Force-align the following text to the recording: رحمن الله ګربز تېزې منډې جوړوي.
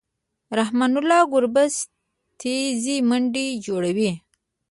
رحمن 0.59 0.91
الله 0.99 1.21
ګربز 1.33 1.73
تېزې 2.39 2.97
منډې 3.09 3.45
جوړوي. 3.65 4.11